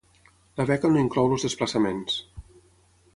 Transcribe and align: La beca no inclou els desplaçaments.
La 0.61 0.65
beca 0.71 0.91
no 0.95 1.03
inclou 1.03 1.35
els 1.37 1.45
desplaçaments. 1.49 2.17